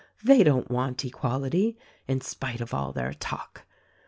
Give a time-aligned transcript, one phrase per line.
[0.23, 3.67] They don't want Equal ity, in spite of all their talk.